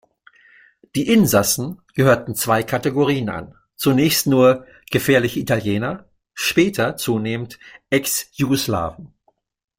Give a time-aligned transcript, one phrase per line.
[0.95, 7.59] Die Insassen gehörten zwei Kategorien an: zunächst nur „gefährliche Italiener“, später zunehmend
[7.91, 9.13] „Ex-Jugoslawen“.